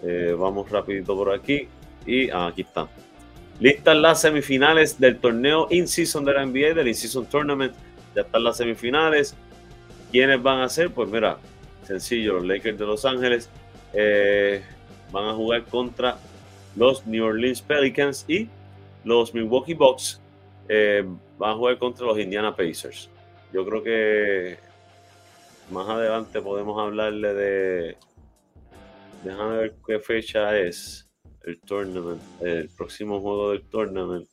Eh, 0.02 0.34
vamos 0.38 0.70
rapidito 0.70 1.16
por 1.16 1.32
aquí 1.32 1.68
y 2.06 2.30
ah, 2.30 2.46
aquí 2.46 2.62
está. 2.62 2.88
Listas 3.60 3.96
las 3.96 4.20
semifinales 4.20 5.00
del 5.00 5.18
torneo 5.18 5.66
in-season 5.70 6.24
de 6.24 6.34
la 6.34 6.46
NBA, 6.46 6.74
del 6.74 6.88
in-season 6.88 7.26
tournament. 7.26 7.74
Ya 8.14 8.22
están 8.22 8.44
las 8.44 8.56
semifinales. 8.56 9.34
¿Quiénes 10.10 10.42
van 10.42 10.60
a 10.60 10.68
ser? 10.68 10.90
Pues 10.90 11.08
mira, 11.08 11.38
sencillo, 11.82 12.34
los 12.34 12.46
Lakers 12.46 12.78
de 12.78 12.86
Los 12.86 13.04
Ángeles 13.04 13.50
eh, 13.92 14.62
van 15.12 15.26
a 15.26 15.34
jugar 15.34 15.64
contra 15.64 16.18
los 16.76 17.06
New 17.06 17.24
Orleans 17.24 17.60
Pelicans 17.62 18.24
y 18.28 18.48
los 19.04 19.34
Milwaukee 19.34 19.74
Bucks 19.74 20.20
eh, 20.68 21.04
van 21.38 21.50
a 21.50 21.54
jugar 21.54 21.78
contra 21.78 22.06
los 22.06 22.18
Indiana 22.18 22.54
Pacers. 22.54 23.08
Yo 23.52 23.64
creo 23.64 23.82
que 23.82 24.58
más 25.70 25.88
adelante 25.88 26.40
podemos 26.40 26.80
hablarle 26.80 27.34
de. 27.34 27.96
Déjame 29.24 29.56
ver 29.56 29.74
qué 29.86 29.98
fecha 29.98 30.56
es 30.58 31.08
el 31.44 31.60
tournament, 31.60 32.20
el 32.40 32.68
próximo 32.76 33.20
juego 33.20 33.50
del 33.50 33.62
tournament. 33.68 34.28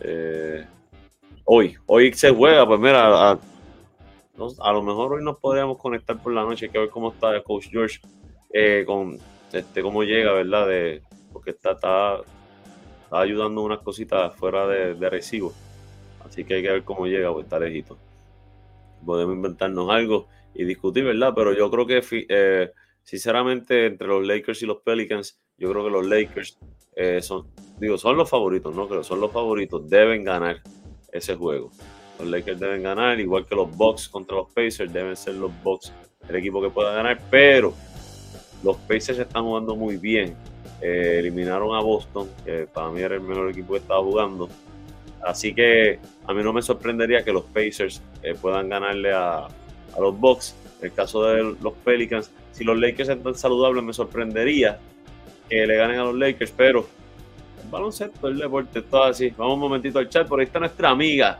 Eh, 0.00 0.64
hoy, 1.44 1.76
hoy 1.86 2.12
se 2.14 2.30
juega, 2.30 2.66
pues 2.66 2.80
mira, 2.80 3.32
a, 3.32 3.38
lo 4.36 4.82
mejor 4.82 5.12
hoy 5.12 5.24
nos 5.24 5.38
podríamos 5.38 5.78
conectar 5.78 6.20
por 6.22 6.32
la 6.32 6.42
noche, 6.42 6.68
que 6.68 6.78
ver 6.78 6.90
cómo 6.90 7.12
está 7.12 7.34
el 7.34 7.42
coach 7.42 7.68
George, 7.70 8.00
eh, 8.52 8.84
con 8.86 9.18
este, 9.52 9.82
cómo 9.82 10.02
llega, 10.02 10.32
¿verdad? 10.32 10.68
De, 10.68 11.02
porque 11.32 11.50
está, 11.50 11.72
está, 11.72 12.20
ayudando 13.10 13.62
unas 13.62 13.80
cositas 13.80 14.34
fuera 14.36 14.66
de, 14.66 15.10
recibo. 15.10 15.52
Así 16.24 16.44
que 16.44 16.54
hay 16.54 16.62
que 16.62 16.70
ver 16.70 16.84
cómo 16.84 17.06
llega, 17.06 17.32
pues 17.32 17.44
está 17.44 17.58
lejito. 17.58 17.96
Podemos 19.04 19.34
inventarnos 19.34 19.88
algo 19.90 20.26
y 20.54 20.64
discutir, 20.64 21.04
¿verdad? 21.04 21.32
Pero 21.34 21.52
yo 21.52 21.70
creo 21.70 21.86
que, 21.86 22.02
eh, 22.28 22.72
sinceramente, 23.02 23.86
entre 23.86 24.08
los 24.08 24.26
Lakers 24.26 24.62
y 24.62 24.66
los 24.66 24.78
Pelicans, 24.78 25.38
yo 25.58 25.70
creo 25.70 25.84
que 25.84 25.90
los 25.90 26.06
Lakers 26.06 26.58
eh, 26.96 27.20
son, 27.22 27.46
digo, 27.78 27.98
son 27.98 28.16
los 28.16 28.28
favoritos, 28.28 28.74
¿no? 28.74 28.88
Creo 28.88 29.04
son 29.04 29.20
los 29.20 29.30
favoritos, 29.30 29.88
deben 29.88 30.24
ganar 30.24 30.62
ese 31.12 31.36
juego. 31.36 31.70
Los 32.18 32.28
Lakers 32.28 32.60
deben 32.60 32.82
ganar, 32.82 33.18
igual 33.18 33.46
que 33.46 33.54
los 33.54 33.76
Bucks 33.76 34.08
contra 34.08 34.36
los 34.36 34.50
Pacers, 34.52 34.92
deben 34.92 35.16
ser 35.16 35.34
los 35.34 35.50
Bucks 35.62 35.92
el 36.28 36.36
equipo 36.36 36.62
que 36.62 36.70
pueda 36.70 36.94
ganar, 36.94 37.20
pero 37.30 37.74
los 38.62 38.76
Pacers 38.78 39.18
están 39.18 39.44
jugando 39.44 39.76
muy 39.76 39.96
bien. 39.96 40.34
Eh, 40.80 41.16
eliminaron 41.18 41.74
a 41.74 41.80
Boston, 41.80 42.28
que 42.44 42.66
para 42.72 42.90
mí 42.90 43.00
era 43.00 43.14
el 43.14 43.20
mejor 43.20 43.50
equipo 43.50 43.72
que 43.72 43.78
estaba 43.80 44.00
jugando. 44.00 44.48
Así 45.22 45.54
que 45.54 45.98
a 46.26 46.34
mí 46.34 46.42
no 46.42 46.52
me 46.52 46.62
sorprendería 46.62 47.24
que 47.24 47.32
los 47.32 47.44
Pacers 47.44 48.02
eh, 48.22 48.34
puedan 48.40 48.68
ganarle 48.68 49.12
a, 49.12 49.48
los 49.98 50.18
Bucks. 50.18 50.54
En 50.80 50.86
el 50.86 50.92
caso 50.92 51.24
de 51.24 51.56
los 51.62 51.72
Pelicans, 51.84 52.30
si 52.52 52.64
los 52.64 52.78
Lakers 52.78 53.08
están 53.08 53.34
saludables, 53.34 53.82
me 53.82 53.92
sorprendería 53.92 54.78
que 55.48 55.66
le 55.66 55.76
ganen 55.76 56.00
a 56.00 56.04
los 56.04 56.14
Lakers, 56.14 56.52
pero 56.56 56.86
el 57.62 57.70
baloncesto, 57.70 58.28
el 58.28 58.38
deporte, 58.38 58.82
todo 58.82 59.04
así. 59.04 59.32
Vamos 59.36 59.54
un 59.54 59.60
momentito 59.60 59.98
al 59.98 60.08
chat, 60.08 60.26
por 60.26 60.40
ahí 60.40 60.46
está 60.46 60.58
nuestra 60.58 60.90
amiga 60.90 61.38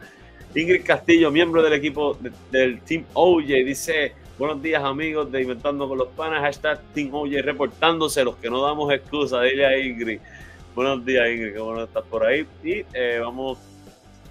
Ingrid 0.55 0.85
Castillo, 0.85 1.33
miembro 1.33 1.63
del 1.63 1.73
equipo 1.73 2.17
del 2.53 2.81
Team 2.83 3.05
OJ, 3.13 3.45
dice, 3.65 4.13
buenos 4.39 4.63
días 4.63 4.85
amigos 4.85 5.31
de 5.33 5.43
Inventando 5.43 5.89
con 5.89 5.99
los 5.99 6.09
Panas, 6.09 6.43
hashtag 6.43 6.81
Team 6.95 7.13
OJ 7.13 7.43
reportándose, 7.43 8.23
los 8.23 8.37
que 8.37 8.49
no 8.49 8.63
damos 8.63 8.93
excusa, 8.93 9.41
dile 9.43 9.67
a 9.67 9.77
Ingrid. 9.77 10.21
Buenos 10.77 11.05
días 11.05 11.29
Ingrid, 11.29 11.55
qué 11.55 11.59
bueno 11.59 11.83
estás 11.83 12.05
por 12.05 12.25
ahí. 12.25 12.47
Y 12.63 12.85
eh, 12.93 13.19
vamos 13.21 13.59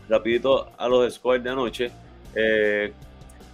rapidito 0.08 0.70
a 0.78 0.88
los 0.88 1.14
scores 1.14 1.44
de 1.44 1.50
anoche. 1.50 1.92
Eh, 2.34 2.94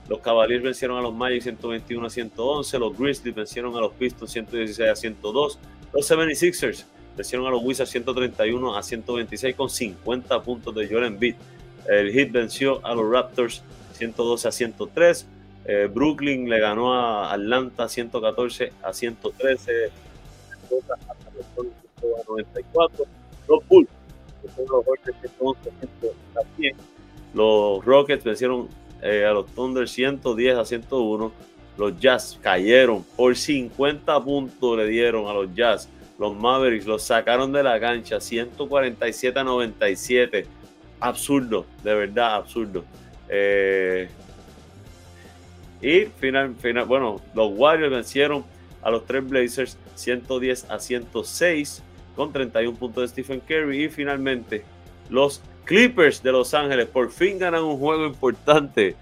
los 0.08 0.20
Cavaliers 0.20 0.62
vencieron 0.62 1.00
a 1.00 1.02
los 1.02 1.14
Magic 1.14 1.42
121 1.42 2.06
a 2.06 2.10
111. 2.12 2.78
Los 2.78 2.96
Grizzlies 2.96 3.34
vencieron 3.34 3.76
a 3.76 3.80
los 3.80 3.94
Pistons 3.94 4.32
116 4.32 4.90
a 4.92 4.96
102. 4.96 5.60
Los 5.92 6.12
76ers 6.12 6.86
vencieron 7.18 7.48
a 7.48 7.50
los 7.50 7.64
Wizards 7.64 7.90
131 7.90 8.78
a 8.78 8.84
126 8.84 9.56
con 9.56 9.72
50 9.72 10.44
puntos 10.44 10.76
de 10.76 10.88
Joel 10.88 11.06
Embiid. 11.06 11.34
El 11.90 12.12
Heat 12.12 12.32
venció 12.32 12.86
a 12.86 12.94
los 12.94 13.12
Raptors 13.12 13.64
112 13.94 14.48
a 14.48 14.52
103. 14.52 15.28
Eh, 15.66 15.90
Brooklyn 15.94 16.50
le 16.50 16.60
ganó 16.60 16.94
a 16.94 17.34
Atlanta 17.34 17.90
114 17.90 18.72
a 18.84 18.94
113. 18.94 19.92
Los 23.48 23.68
Bulls 23.68 23.90
los 27.34 27.86
Rockets 27.86 28.24
vencieron 28.24 28.68
eh, 29.02 29.26
a 29.26 29.32
los 29.32 29.48
Thunder 29.48 29.88
110 29.88 30.58
a 30.58 30.66
101. 30.66 31.32
Los 31.78 32.00
Jazz 32.00 32.38
cayeron 32.42 33.04
por 33.16 33.36
50 33.36 34.24
puntos, 34.24 34.78
le 34.78 34.88
dieron 34.88 35.28
a 35.28 35.34
los 35.34 35.54
Jazz. 35.54 35.90
Los 36.18 36.36
Mavericks 36.36 36.86
los 36.86 37.04
sacaron 37.04 37.52
de 37.54 37.64
la 37.64 37.80
cancha 37.80 38.20
147 38.20 39.40
a 39.40 39.44
97. 39.44 40.46
Absurdo, 41.00 41.66
de 41.84 41.94
verdad, 41.94 42.36
absurdo. 42.36 42.84
Eh, 43.30 44.10
y 45.82 46.06
final, 46.20 46.56
final, 46.56 46.86
bueno, 46.86 47.22
los 47.34 47.52
Warriors 47.56 47.92
vencieron 47.92 48.44
a 48.82 48.92
los 48.92 49.06
tres 49.06 49.28
Blazers 49.28 49.78
110 49.96 50.70
a 50.70 50.80
106 50.80 51.84
con 52.16 52.34
31 52.34 52.78
puntos 52.78 53.04
de 53.04 53.08
Stephen 53.08 53.40
Curry. 53.40 53.86
Y 53.86 53.90
finalmente, 53.90 54.64
los 55.10 55.42
Clippers 55.66 56.22
de 56.22 56.32
Los 56.32 56.54
Ángeles 56.54 56.88
por 56.88 57.12
fin 57.12 57.38
ganan 57.38 57.64
un 57.64 57.78
juego 57.78 58.06
importante. 58.06 58.96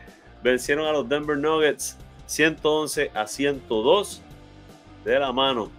Vencieron 0.44 0.86
a 0.86 0.92
los 0.92 1.08
Denver 1.08 1.38
Nuggets 1.38 1.98
111 2.28 3.12
a 3.14 3.26
102 3.26 4.22
de 5.04 5.20
la 5.20 5.32
mano 5.32 5.72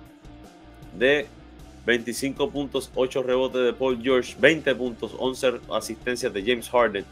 de 0.99 1.27
25 1.89 2.51
puntos, 2.51 2.91
8 2.95 3.23
rebotes 3.23 3.65
de 3.65 3.73
Paul 3.73 3.99
George, 4.03 4.37
20 4.39 4.75
puntos, 4.75 5.17
11 5.19 5.61
asistencias 5.73 6.31
de 6.31 6.43
James 6.43 6.69
Harden. 6.69 7.03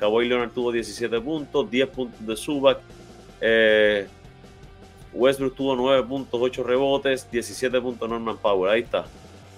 Kawhi 0.00 0.26
Leonard 0.26 0.50
tuvo 0.50 0.72
17 0.72 1.20
puntos, 1.20 1.70
10 1.70 1.88
puntos 1.90 2.26
de 2.26 2.34
Zubac. 2.36 2.80
Eh, 3.40 4.08
Westbrook 5.12 5.54
tuvo 5.54 5.76
9 5.76 6.02
puntos, 6.02 6.40
8 6.42 6.64
rebotes, 6.64 7.30
17 7.30 7.80
puntos 7.80 8.08
Norman 8.08 8.36
Powell. 8.36 8.72
Ahí 8.72 8.80
está. 8.80 9.04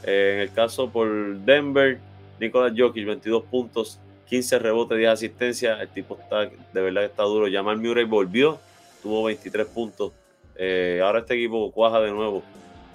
Eh, 0.02 0.33
en 0.35 0.40
el 0.40 0.52
caso 0.52 0.90
por 0.90 1.09
Denver, 1.38 1.99
Nicolás 2.38 2.75
Jokic, 2.76 3.06
22 3.06 3.45
puntos, 3.45 3.99
15 4.28 4.59
rebotes, 4.59 4.99
10 4.99 5.11
asistencias. 5.11 5.80
El 5.80 5.88
tipo 5.88 6.18
está, 6.21 6.50
de 6.50 6.80
verdad 6.83 7.00
que 7.00 7.06
está 7.06 7.23
duro. 7.23 7.50
Jamal 7.50 7.78
Murray 7.78 8.04
volvió, 8.04 8.61
tuvo 9.02 9.25
23 9.25 9.66
puntos. 9.68 10.12
Eh, 10.54 11.00
ahora 11.02 11.21
este 11.21 11.33
equipo 11.33 11.73
cuaja 11.73 11.99
de 12.00 12.11
nuevo 12.11 12.42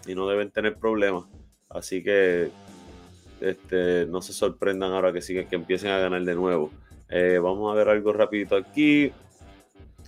y 0.05 0.13
no 0.13 0.27
deben 0.27 0.51
tener 0.51 0.75
problemas. 0.75 1.23
Así 1.73 2.03
que 2.03 2.49
este, 3.39 4.05
no 4.05 4.21
se 4.21 4.33
sorprendan 4.33 4.91
ahora 4.91 5.11
que 5.11 5.21
siguen, 5.21 5.47
que 5.47 5.55
empiecen 5.55 5.91
a 5.91 5.99
ganar 5.99 6.23
de 6.23 6.35
nuevo. 6.35 6.71
Eh, 7.09 7.39
vamos 7.41 7.71
a 7.71 7.75
ver 7.75 7.89
algo 7.89 8.13
rapidito 8.13 8.55
aquí. 8.55 9.11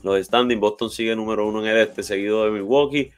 Los 0.03 0.23
standings, 0.25 0.59
Boston 0.59 0.89
sigue 0.89 1.15
número 1.15 1.47
uno 1.47 1.61
en 1.61 1.67
el 1.67 1.77
este, 1.77 2.03
seguido 2.03 2.45
de 2.45 2.51
Milwaukee. 2.51 3.11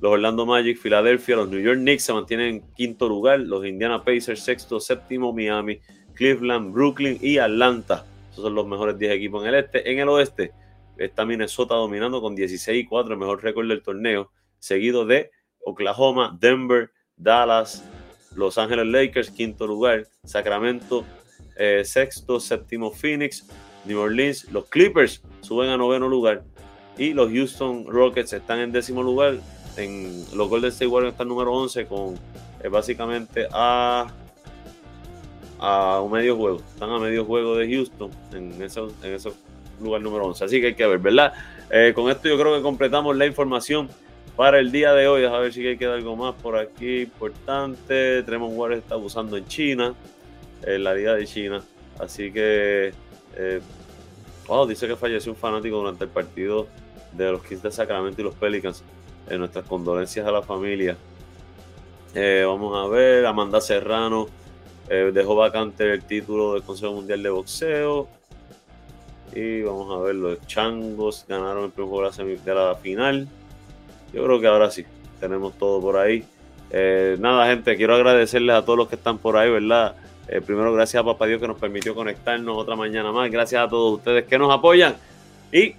Los 0.00 0.12
Orlando 0.12 0.46
Magic, 0.46 0.78
Filadelfia, 0.78 1.36
los 1.36 1.50
New 1.50 1.60
York 1.60 1.78
Knicks 1.78 2.04
se 2.04 2.12
mantienen 2.14 2.46
en 2.46 2.60
quinto 2.74 3.06
lugar, 3.06 3.40
los 3.40 3.66
Indiana 3.66 4.02
Pacers 4.02 4.42
sexto, 4.42 4.80
séptimo, 4.80 5.32
Miami, 5.32 5.78
Cleveland, 6.14 6.72
Brooklyn 6.72 7.18
y 7.20 7.36
Atlanta. 7.36 8.06
Esos 8.32 8.44
son 8.44 8.54
los 8.54 8.66
mejores 8.66 8.98
10 8.98 9.12
equipos 9.12 9.42
en 9.42 9.54
el 9.54 9.56
este. 9.56 9.90
En 9.90 9.98
el 9.98 10.08
oeste 10.08 10.52
está 10.96 11.26
Minnesota 11.26 11.74
dominando 11.74 12.22
con 12.22 12.34
16 12.34 12.82
y 12.82 12.86
4, 12.86 13.12
el 13.12 13.18
mejor 13.18 13.42
récord 13.42 13.68
del 13.68 13.82
torneo, 13.82 14.30
seguido 14.58 15.04
de 15.04 15.30
Oklahoma, 15.62 16.36
Denver, 16.40 16.90
Dallas, 17.22 17.84
Los 18.34 18.58
Ángeles 18.58 18.86
Lakers, 18.86 19.30
quinto 19.30 19.66
lugar, 19.66 20.06
Sacramento, 20.24 21.04
eh, 21.56 21.82
sexto, 21.84 22.40
séptimo 22.40 22.90
Phoenix, 22.90 23.46
New 23.84 23.98
Orleans, 23.98 24.50
los 24.50 24.66
Clippers 24.66 25.22
suben 25.40 25.70
a 25.70 25.76
noveno 25.76 26.08
lugar 26.08 26.42
y 26.96 27.12
los 27.12 27.30
Houston 27.30 27.86
Rockets 27.86 28.32
están 28.32 28.60
en 28.60 28.72
décimo 28.72 29.02
lugar. 29.02 29.38
En 29.76 30.24
los 30.34 30.48
Golden 30.48 30.70
State 30.70 30.88
Warriors 30.88 31.14
están 31.14 31.28
número 31.28 31.52
11 31.52 31.86
con 31.86 32.14
eh, 32.62 32.68
básicamente 32.68 33.46
a 33.52 34.08
a 35.60 36.00
un 36.00 36.10
medio 36.10 36.36
juego. 36.36 36.58
Están 36.58 36.90
a 36.90 36.98
medio 36.98 37.24
juego 37.24 37.54
de 37.54 37.70
Houston 37.70 38.10
en 38.32 38.60
ese, 38.62 38.80
en 38.80 39.18
lugar 39.80 40.00
número 40.00 40.24
11. 40.24 40.44
Así 40.44 40.60
que 40.60 40.68
hay 40.68 40.74
que 40.74 40.86
ver, 40.86 40.98
¿verdad? 40.98 41.32
Eh, 41.70 41.92
con 41.94 42.10
esto 42.10 42.28
yo 42.28 42.38
creo 42.38 42.56
que 42.56 42.62
completamos 42.62 43.16
la 43.16 43.26
información 43.26 43.88
para 44.40 44.58
el 44.58 44.72
día 44.72 44.94
de 44.94 45.06
hoy. 45.06 45.26
A 45.26 45.36
ver 45.36 45.52
si 45.52 45.76
queda 45.76 45.92
algo 45.92 46.16
más 46.16 46.34
por 46.34 46.56
aquí 46.56 47.02
importante. 47.02 48.22
Tremont 48.22 48.56
Waters 48.56 48.80
está 48.80 48.94
abusando 48.94 49.36
en 49.36 49.46
China, 49.46 49.94
en 50.62 50.82
la 50.82 50.94
liga 50.94 51.14
de 51.14 51.26
China. 51.26 51.62
Así 51.98 52.32
que, 52.32 52.94
eh, 53.36 53.60
wow, 54.46 54.66
dice 54.66 54.88
que 54.88 54.96
falleció 54.96 55.30
un 55.32 55.36
fanático 55.36 55.76
durante 55.76 56.04
el 56.04 56.10
partido 56.10 56.68
de 57.12 57.32
los 57.32 57.42
Kings 57.42 57.62
de 57.62 57.70
Sacramento 57.70 58.22
y 58.22 58.24
los 58.24 58.34
Pelicans. 58.34 58.82
En 59.28 59.40
nuestras 59.40 59.66
condolencias 59.66 60.26
a 60.26 60.32
la 60.32 60.40
familia. 60.40 60.96
Eh, 62.14 62.42
vamos 62.46 62.74
a 62.82 62.88
ver, 62.88 63.26
Amanda 63.26 63.60
Serrano 63.60 64.26
eh, 64.88 65.10
dejó 65.12 65.36
vacante 65.36 65.92
el 65.92 66.02
título 66.02 66.54
del 66.54 66.62
Consejo 66.62 66.94
Mundial 66.94 67.22
de 67.22 67.28
Boxeo. 67.28 68.08
Y 69.34 69.60
vamos 69.60 69.94
a 69.94 70.02
ver, 70.02 70.14
los 70.14 70.46
changos 70.46 71.26
ganaron 71.28 71.64
el 71.64 71.70
primer 71.72 71.90
juego 71.90 72.10
de 72.10 72.54
la, 72.54 72.74
final. 72.76 73.28
Yo 74.12 74.24
creo 74.24 74.40
que 74.40 74.46
ahora 74.46 74.70
sí, 74.70 74.84
tenemos 75.18 75.56
todo 75.58 75.80
por 75.80 75.96
ahí. 75.96 76.24
Eh, 76.70 77.16
nada, 77.18 77.46
gente, 77.46 77.76
quiero 77.76 77.94
agradecerles 77.94 78.54
a 78.56 78.64
todos 78.64 78.78
los 78.78 78.88
que 78.88 78.96
están 78.96 79.18
por 79.18 79.36
ahí, 79.36 79.50
¿verdad? 79.50 79.96
Eh, 80.28 80.40
primero, 80.40 80.72
gracias 80.72 81.00
a 81.00 81.04
Papá 81.04 81.26
Dios 81.26 81.40
que 81.40 81.48
nos 81.48 81.58
permitió 81.58 81.94
conectarnos 81.94 82.56
otra 82.56 82.76
mañana 82.76 83.12
más. 83.12 83.30
Gracias 83.30 83.62
a 83.62 83.68
todos 83.68 83.98
ustedes 83.98 84.24
que 84.24 84.38
nos 84.38 84.52
apoyan. 84.52 84.94
Y 85.52 85.74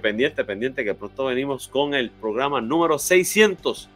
pendiente, 0.00 0.44
pendiente, 0.44 0.84
que 0.84 0.94
pronto 0.94 1.24
venimos 1.24 1.66
con 1.66 1.94
el 1.94 2.08
programa 2.10 2.60
número 2.60 2.96
600 2.96 3.88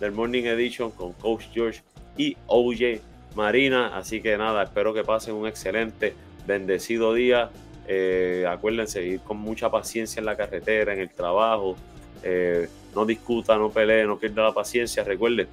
del 0.00 0.12
Morning 0.12 0.44
Edition 0.44 0.90
con 0.90 1.12
Coach 1.14 1.44
George 1.52 1.82
y 2.16 2.36
OJ 2.46 3.00
Marina. 3.34 3.96
Así 3.96 4.20
que 4.20 4.36
nada, 4.36 4.64
espero 4.64 4.94
que 4.94 5.04
pasen 5.04 5.34
un 5.34 5.46
excelente, 5.46 6.14
bendecido 6.46 7.14
día. 7.14 7.50
Eh, 7.86 8.46
acuérdense, 8.48 9.04
ir 9.04 9.20
con 9.20 9.38
mucha 9.38 9.70
paciencia 9.70 10.20
en 10.20 10.26
la 10.26 10.36
carretera, 10.36 10.92
en 10.92 11.00
el 11.00 11.10
trabajo. 11.10 11.76
Eh, 12.22 12.68
no 12.94 13.04
discuta, 13.04 13.56
no 13.56 13.70
pelee, 13.70 14.04
no 14.04 14.18
pierda 14.18 14.42
la 14.42 14.52
paciencia. 14.52 15.04
Recuerden 15.04 15.48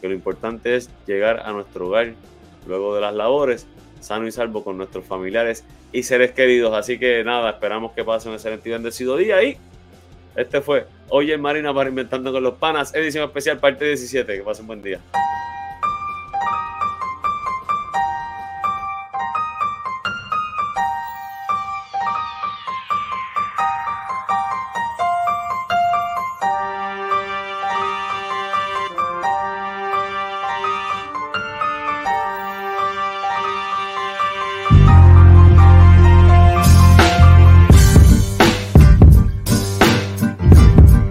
que 0.00 0.08
lo 0.08 0.14
importante 0.14 0.76
es 0.76 0.90
llegar 1.06 1.40
a 1.44 1.52
nuestro 1.52 1.88
hogar 1.88 2.14
luego 2.66 2.94
de 2.94 3.00
las 3.00 3.14
labores, 3.14 3.66
sano 4.00 4.26
y 4.26 4.32
salvo 4.32 4.62
con 4.62 4.76
nuestros 4.76 5.04
familiares 5.04 5.64
y 5.92 6.02
seres 6.02 6.32
queridos. 6.32 6.74
Así 6.74 6.98
que 6.98 7.24
nada, 7.24 7.50
esperamos 7.50 7.92
que 7.92 8.04
pasen 8.04 8.30
un 8.30 8.34
excelente 8.36 8.68
y 8.68 8.72
bendecido 8.72 9.16
día. 9.16 9.42
Y 9.42 9.56
este 10.34 10.60
fue 10.60 10.86
Oye 11.08 11.38
Marina 11.38 11.72
para 11.72 11.88
Inventando 11.88 12.32
con 12.32 12.42
los 12.42 12.54
Panas, 12.54 12.94
edición 12.94 13.24
especial, 13.24 13.58
parte 13.58 13.84
17. 13.86 14.36
Que 14.36 14.42
pasen 14.42 14.66
buen 14.66 14.82
día. 14.82 15.00